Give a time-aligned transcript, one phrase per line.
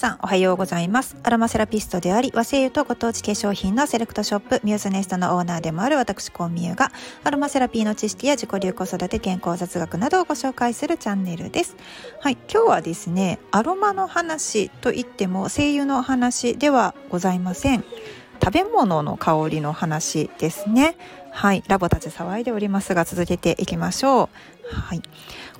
[0.00, 1.14] さんおはようございます。
[1.24, 6.90] アロマセラピストであり和製油とご当地化粧品のセレクトショップミューズネストのオーナーでもある私コンミューが
[7.22, 11.76] アロマセラピーの知識や自己流子育て健康雑学などをご紹介するチャンネルです。
[12.18, 17.84] はい今日はですねアロマの話といっても声優の話ではございません。
[18.42, 20.96] 食べ物の香りの話ですね。
[21.30, 21.62] はい。
[21.68, 24.74] ラボたち騒いでおりますが続けていきましょう。
[24.74, 25.02] はい。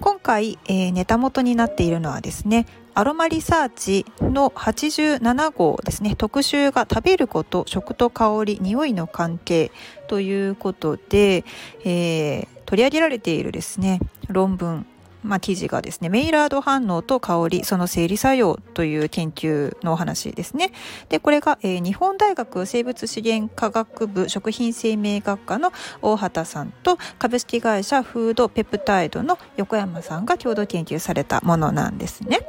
[0.00, 6.16] 今回、えー、ネタ元になっているのはですねアロマリサーチの87号ですね。
[6.16, 9.70] 特集が食べること食と香り匂いの関係
[10.08, 11.44] ということで、
[11.84, 14.86] えー、取り上げられているですね論文。
[15.22, 20.72] まあ、記事がですね、メイラード反応と香り、その生理作用という研究のお話ですね。
[21.08, 32.40] で、これが、えー、日本大学生物資源科学部食品生命学科の大畑さんと株式会社フードペプタイドの横山さんが共同研究されたものなんですね。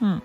[0.00, 0.22] うん。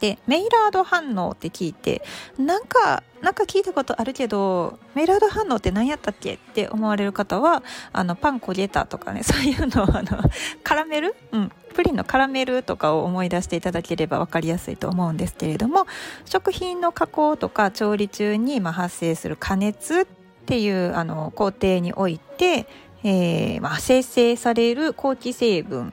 [0.00, 2.02] で、メイラード反応って聞いて、
[2.38, 6.34] なんか、なんか聞いたことあるけど、メイラード反応って何やったっけ？
[6.34, 10.22] って思われる方は、あの、パン焦げたとかね、 そういうのを、あの、
[10.62, 11.14] カラメル？
[11.32, 11.52] うん。
[11.74, 15.86] プリンのカラメルとかを思い出していただければ分かりやすいと思うんですけれども、
[16.24, 20.06] 食品の加工とか調理中にま発生する加熱っ
[20.46, 22.66] ていうあの工程において、
[23.04, 25.92] えー、まあ、生成される後期成分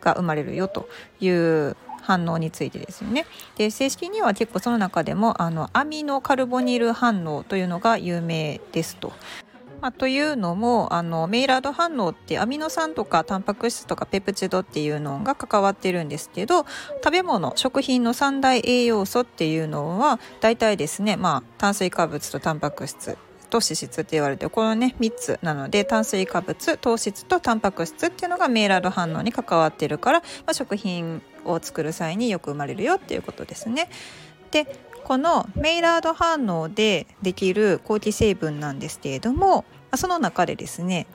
[0.00, 1.76] が生まれるよという
[2.06, 3.26] 反応についてですよね。
[3.56, 9.12] で正式には結構その中でもあのアミノカルボニル反応というのが有名ですと。
[9.80, 16.64] まあ、というのもあのメイラード反応ってアミノ酸とかタンパク質とかペプチドっていうのが関わってるんですけど
[17.04, 23.18] 食べ物食品の三大栄養素っていうのは大体ですね、まあ、炭水化物とタンパク質
[23.50, 33.88] と脂質って言われてこのね3つなので炭水化物糖質とタンパク質っていうのがメイラード反応に関わってるから、まあ、食品を作る際によく生まれるよっていうことですね。
[34.50, 34.66] で
[35.04, 41.06] このメイラード反応でできる抗気成分なんですけれどもその中でですね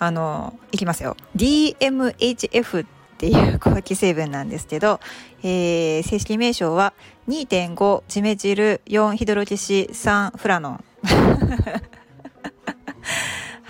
[0.00, 2.86] あのいきますよ DMHF っ
[3.18, 4.98] ていう抗気成分なんですけど、
[5.44, 6.94] えー、正式名称は
[7.28, 10.84] 2.5ジメジル4ヒドロキシ3フラノン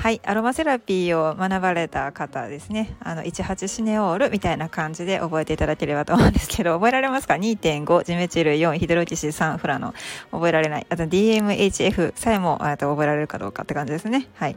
[0.02, 2.96] はい、アロマセラピーを学ばれた方ですね。
[2.98, 9.94] あの、18シネオールみたいな感じで覚えていただければと思うんですけど、覚えられますか ?2.5、ジメチル4、ヒドロキシ3、フラノ。
[10.32, 10.86] 覚えられない。
[10.90, 14.26] あと DMHF さえも、あと覚えられるかどうかって感じですね。
[14.34, 14.56] はい。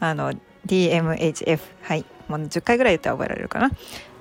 [0.00, 0.32] あの、
[0.66, 1.60] DMHF。
[1.82, 2.06] はい。
[2.28, 3.70] もう10回ぐらい言ったら覚えられるかな。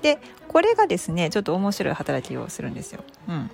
[0.02, 0.20] で、
[0.50, 3.06] これがですね、ちょっと面白い働きをするんですよ。
[3.30, 3.50] うん。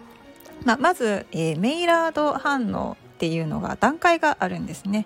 [0.66, 5.06] まあ、まず、えー、メイラード反応っていうのが段階があるんですね。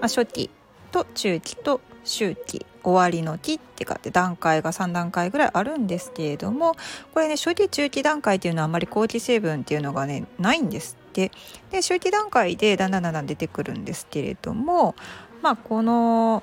[0.00, 0.50] まあ、初期
[0.90, 6.74] と中期と終期終わりの期ってかって段階が3段階ぐらいあるんですけれども
[7.12, 10.96] これね初期中期段階っていうのはあんまり後期成分っていうのがねないんです。
[11.08, 11.30] って
[11.70, 14.94] で終期段階でだんだんだんだん出てくるんですけれども
[15.42, 16.42] まあこの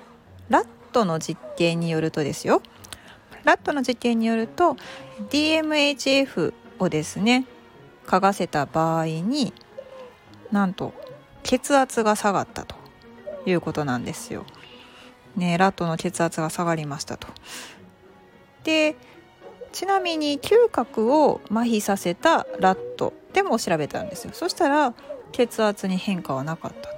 [0.50, 2.62] ラットの実験によるとですよ。
[3.44, 4.76] ラットの実験によると
[5.30, 7.46] DMHF をですね
[8.06, 9.54] 嗅がせた場合に
[10.52, 10.94] なんと
[11.44, 12.75] 血圧が下がったと。
[13.46, 14.46] いうことなんですよ。
[15.36, 17.28] ね、ラットの血圧が下がりましたと。
[18.66, 18.96] で
[19.72, 24.94] ちなみに嗅覚を麻痺させたラットでも調べたんですよそしたら
[25.32, 26.90] 血圧に変化はなかった、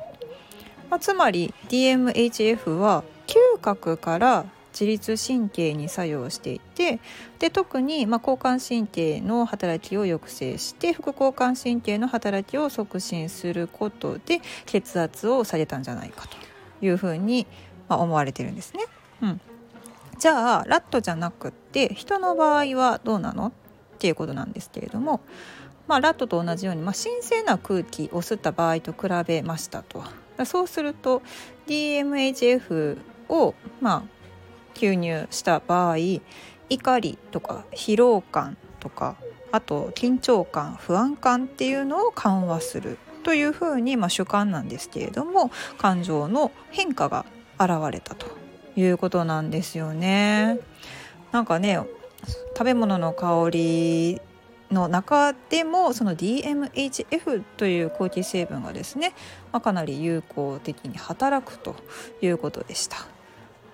[0.89, 4.45] まあ、つまり DMHF は嗅覚から
[4.77, 6.99] 自律神経に作用していて
[7.39, 17.47] で特にま交感神経の働きを抑制して副交感神経の働きを促進することで血圧を下げたんじゃないかというふうに
[17.89, 18.83] ま思われてるんですね。
[19.23, 19.41] うん、
[20.19, 23.47] じゃあラットじゃなくって人の場合はどうなの？
[23.47, 23.51] っ
[23.97, 25.21] ていうことなんですけれども、
[25.87, 30.03] まあ、ラットと同じように、まあ、神聖な空気を吸った場合と比べましたと。
[30.45, 31.23] そうすると
[31.65, 34.16] DMHF を、まあ、
[34.77, 35.97] 吸入した場合
[36.69, 39.15] 怒りとか疲労感とか
[39.51, 47.25] あと緊張感不安感っていうのを緩和するというふうに、まあ、主観なんですけれども感情の変化が
[47.59, 48.27] 現れたと
[48.75, 50.59] いうことなんですよね。
[51.31, 51.79] なんかね
[52.53, 54.21] 食べ物の香り
[54.71, 59.13] の中でもその DMHF という抗菌成分がですね、
[59.51, 61.75] まあ、かなり有効的に働くと
[62.21, 62.97] いうことでした。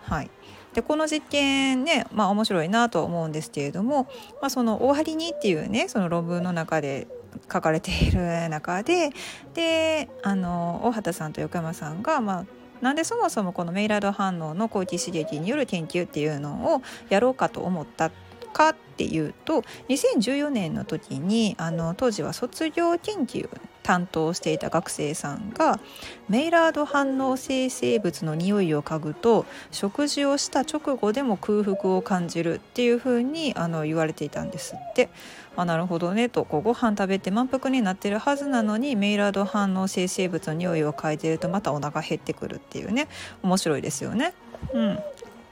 [0.03, 0.29] はい、
[0.73, 4.07] でこの実験ね、まあ、面白いなと思うんですけれども、
[4.41, 7.07] まあ、その大張にっていうねその論文の中で
[7.51, 9.11] 書かれている中で
[9.53, 12.45] であの大畑さんと横山さんが、まあ、
[12.81, 18.11] なんでそもそもこのメイラード反応の抗気刺激による研究っていうのをやろうかと思った
[18.53, 23.49] かっていうと2014年の時にあの当時は卒業研究
[23.83, 25.80] 担当していた学生さんが
[26.30, 35.09] メイラード反応生成物の匂いを嗅ぐと食事をした直後でも空腹を感じるっていう風にあの言われていたんですって。
[35.56, 43.07] あなるほどねとこうご飯食べて満腹になってるはずなのにメイラード反応生成物の匂いを嗅いでるとまたお腹減ってくるっていうね
[43.44, 44.33] 面白いですよね。
[44.74, 45.00] うん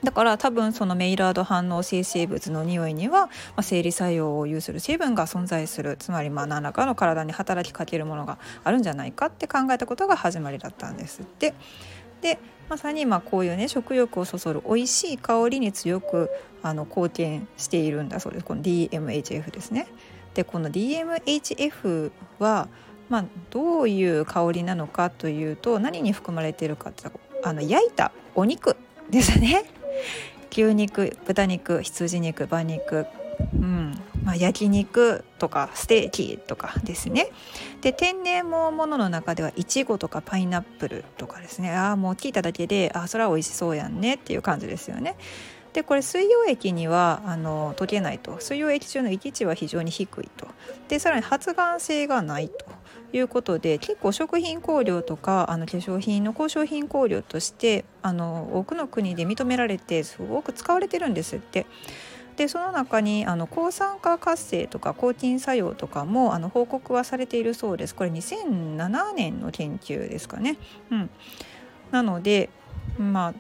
[0.04, 11.54] だから多分そのメイラード反応生成物の匂いには、まあ、生理作用を有する成分が存在するつまりまあ何らかの体に働きかけるものがあるんじゃないかって考えたことが始まりだったんですって。
[12.22, 12.40] で
[12.70, 16.30] まさにまこういうね食欲をそそる美味しい香りに強く
[16.64, 19.88] あの貢献しているんだそうですこの DMHF ですね。
[20.34, 22.70] でこの DMHF は
[23.10, 27.04] まあ、どういう香りなのかというと何に含まれているかって
[27.44, 28.78] あの焼いたお肉
[29.10, 29.66] ですね。
[30.52, 33.06] 牛肉豚肉羊肉馬肉
[33.54, 37.30] うんまあ、焼肉とかステーキとかですね。
[37.82, 41.72] で天然もものの中ではいちごとかパイナップルとかですね。
[41.72, 45.16] ああもう聞いただけであそれは美味しそうやんねっていう感じですよね。
[45.74, 48.40] でこれ水溶液にはあの溶けないと。
[48.40, 50.48] 水溶液中の域値は非常に低いと。
[50.88, 52.66] でさらに発がん性がないと。
[53.14, 61.66] いうことで結構食品香料とかあの化粧品の高商品香料としてあの多くの国で認められてすごく使われてるんですって。
[62.38, 70.58] でその中にあの抗酸化活性とか抗菌作用とかもあの報告はされているそうですこれ2007年の研究ですかね。
[70.90, 71.10] うん、
[71.92, 72.50] なので
[72.98, 73.34] まあ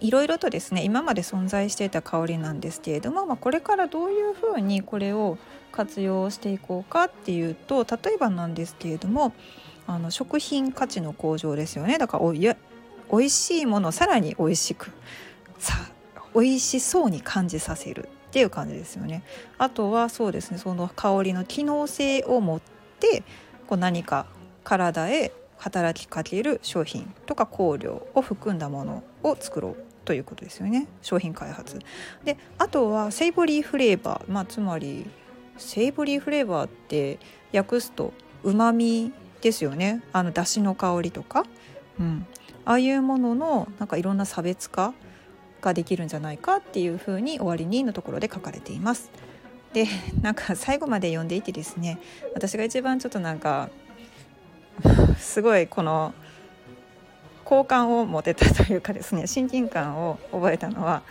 [0.00, 5.36] いろいろとですね今まで存在していた香りなんですけれども、まあ、これからどういうふうにこれを
[5.70, 9.32] 活用していこうかっていうと例えばなんですけれども
[9.86, 12.56] あの食品価値の向上ですよねだからおい美
[13.12, 14.92] 味しいものをさらに美味しく
[15.58, 15.74] さ
[16.34, 19.24] 美味しそうに感じさせるっていう感じですよね。
[19.58, 22.60] あとはそうですねその香りの機能性を持っ
[23.00, 23.24] て
[23.66, 24.26] こう何か
[24.62, 31.80] 体へ働きかける商品とか香料を含んだものを作ろうということですよね商品開発。
[32.24, 35.06] であとはセイボリーフレーバー、まあ、つまり
[35.60, 37.18] セイボリーフレーバーって
[37.52, 38.12] 訳すと
[38.42, 40.02] うまみですよね。
[40.12, 41.44] あの出汁の香りとか、
[41.98, 42.26] うん、
[42.64, 44.94] ああいうもののなんかいろんな差別化
[45.60, 49.10] ができるんじゃないかっていうふうに終わりにのところで書かれています。
[49.72, 49.86] で
[50.20, 51.98] なんか最後まで読んでいてですね
[52.34, 53.70] 私が一番ちょっとなんか
[55.18, 56.12] すごいこの
[57.44, 61.02] 好感を持てたというかですね親近感を覚えたのは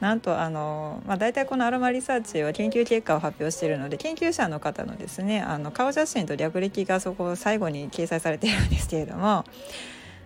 [0.00, 9.44] なんとあの、まあ、大体このアロマリサーチは研究結果を発表しているので研究者の方のですねあの顔写真と略歴がそこ最後に掲載されているんですけれども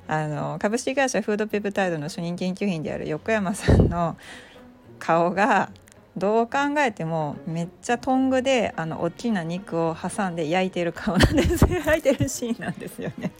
[0.08, 4.16] あの株式会社フードペプタイドの主任研究員である横山さんの
[4.98, 5.70] 顔が
[6.16, 13.30] どう考えてもめっちゃトングであの大きな肉を挟んで焼いてる顔なんです 焼いてるシーンなんですよね。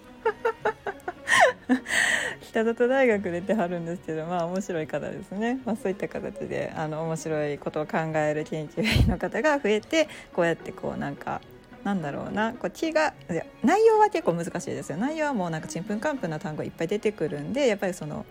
[2.41, 11.41] 北里大学出てはるんですけどまあ面白い方ですね、まあ、そういった形であの面白いことを考える研究員の方が増えてこうやってこうなんか
[11.85, 13.15] なんだろうなこう気が
[13.63, 14.99] 内容は結構難しいですよ。
[14.99, 18.27] 内容はもうなんかちんぷんかんぷんな単語いっぱい出てくるんでやっぱりその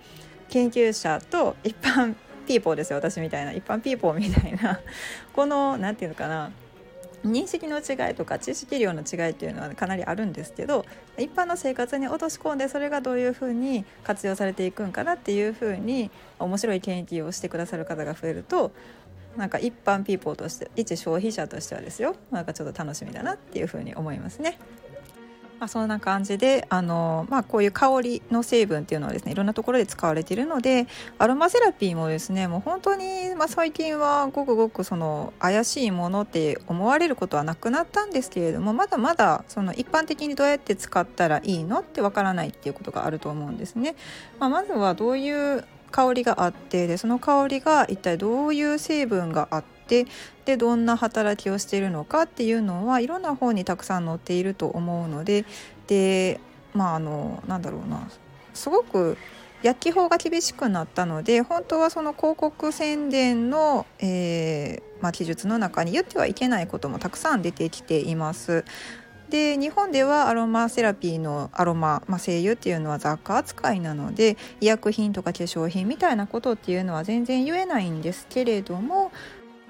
[0.49, 2.15] 研究者と一般
[2.47, 3.53] ピーポーですよ私みたいな。
[3.53, 4.79] 一般ピーポーみたいな。
[5.33, 6.51] この何て言うのかな。
[7.25, 10.85] 認識の違いとか知識量の違いっていうのはかなりあるんですけど
[11.17, 18.71] 一般の生活に落とし込んでそれがどういうふうに活用されていくんかなっていうふうに面白い研究をしてくださる方が増えると
[19.37, 24.57] なんか一般ピーポーとして一消費者としてはですよなんかちょっと楽しみだなっていうふうに思いますね。
[25.59, 30.87] まあ、そんな感じであの、まあ、こういう香りの成分っていうのはですねいろんなところで使われているので
[31.17, 43.95] アロマセラピーもですねもう本当に、まあ、最近はごくごくその怪しいものって思われることはなくなったんですけれどもまだまだその一般的にどうやって使ったらいいのってわからないっていうことがあると思うんですね。
[44.39, 50.05] まあ、まずはどういう香りがあってでその香りが一体どういう成分があって
[50.45, 55.45] でどんな働きをしているのかっていうのはいろんな本にたくさん載っていると思うので
[55.87, 56.39] で
[56.73, 58.09] まああのなんだろうな
[58.53, 59.17] すごく
[59.61, 68.63] 薬機法が厳しくなったので本当はその広告宣伝の、えーまあ、記述の中に言ってはいけないこともたくさん出てきています。
[69.29, 79.11] で日本ではアロマセラピーのアロマ、まあ、精油っていうのは雑貨扱いなので医薬品とか化粧品みたいなことっていうのは全然言えないんですけれども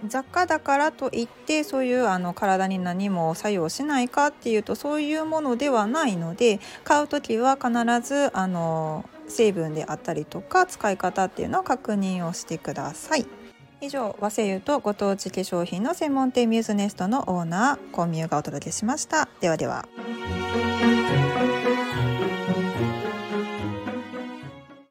[0.07, 7.71] 雑貨だからといってそういうあの体に何も作用しないかっていうとそういうものではないので買う時は必
[8.07, 13.38] ずあの成分であったりとか使い方っていうのを確認をしてください。
[13.81, 19.29] 以上和製油とご当地化粧品の専門店ミューズネストのオーナーコンミューがお届けしました。
[19.39, 19.87] ではでは。